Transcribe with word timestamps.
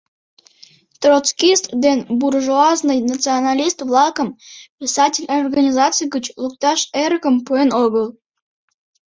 Троцкист 1.01 1.65
ден 1.83 1.99
буржуазный 2.19 2.99
националист-влакым 3.13 4.27
писатель 4.79 5.27
организаций 5.43 6.07
гыч 6.15 6.25
лукташ 6.41 6.79
эрыкым 7.03 7.35
пуэн 7.45 7.69
огыл. 7.83 8.07